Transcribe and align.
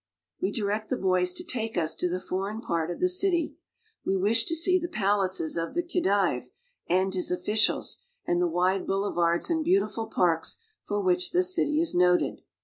We 0.41 0.51
direct 0.51 0.89
the 0.89 0.97
boys 0.97 1.31
to 1.33 1.43
take 1.43 1.77
us 1.77 1.93
to 1.97 2.09
the 2.09 2.19
foreign 2.19 2.59
part 2.61 2.89
of 2.89 2.97
■ 2.97 2.99
the 2.99 3.07
city. 3.07 3.57
We 4.03 4.17
wish 4.17 4.45
to 4.45 4.55
see 4.55 4.79
the 4.79 4.87
palaces 4.87 5.57
of 5.57 5.75
the 5.75 5.83
Khedive 5.83 6.45
and 6.87 7.13
lua 7.13 7.37
officials, 7.39 7.99
and 8.25 8.41
the 8.41 8.47
wide 8.47 8.87
boulevards 8.87 9.51
and 9.51 9.63
beautiful 9.63 10.07
parks 10.07 10.57
for 10.83 10.99
which 10.99 11.29
the 11.33 11.43
city 11.43 11.79
is 11.79 11.93
noted. 11.93 12.41